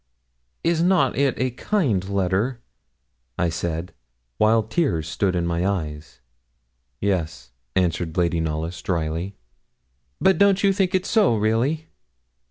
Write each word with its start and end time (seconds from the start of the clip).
'Is 0.63 0.81
not 0.81 1.15
it 1.15 1.35
a 1.39 1.51
kind 1.51 2.09
letter?' 2.09 2.59
I 3.37 3.49
said, 3.49 3.93
while 4.39 4.63
tears 4.63 5.07
stood 5.07 5.35
in 5.35 5.45
my 5.45 5.63
eyes. 5.63 6.21
'Yes,' 6.99 7.51
answered 7.75 8.17
Lady 8.17 8.39
Knollys, 8.39 8.81
drily. 8.81 9.35
'But 10.19 10.39
don't 10.39 10.63
you 10.63 10.73
think 10.73 10.95
it 10.95 11.05
so, 11.05 11.35
really?' 11.35 11.87